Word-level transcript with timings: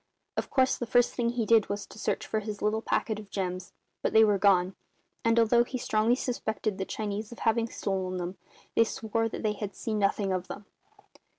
Of 0.35 0.49
course 0.49 0.79
the 0.79 0.87
first 0.87 1.13
thing 1.13 1.29
he 1.29 1.45
did 1.45 1.69
was 1.69 1.85
to 1.85 1.99
search 1.99 2.25
for 2.25 2.39
his 2.39 2.63
little 2.63 2.81
packet 2.81 3.19
of 3.19 3.29
gems; 3.29 3.71
but 4.01 4.13
they 4.13 4.23
were 4.23 4.39
gone; 4.39 4.75
and, 5.23 5.37
although 5.37 5.63
he 5.63 5.77
strongly 5.77 6.15
suspected 6.15 6.79
the 6.79 6.85
Chinese 6.85 7.31
of 7.31 7.37
having 7.37 7.69
stolen 7.69 8.17
them, 8.17 8.37
they 8.75 8.83
swore 8.83 9.29
that 9.29 9.43
they 9.43 9.53
had 9.53 9.75
seen 9.75 9.99
nothing 9.99 10.33
of 10.33 10.47
them. 10.47 10.65